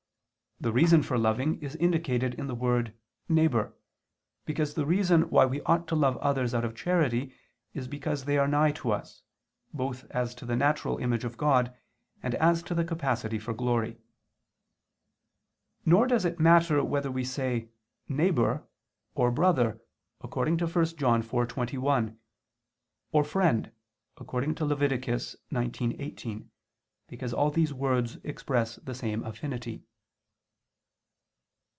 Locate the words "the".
0.63-0.71, 2.45-2.53, 4.75-4.85, 10.45-10.55, 12.75-12.85, 28.75-28.93